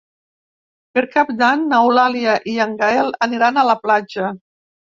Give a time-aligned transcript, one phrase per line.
[0.97, 4.35] Per Cap d'Any n'Eulàlia i en Gaël aniran a la platja.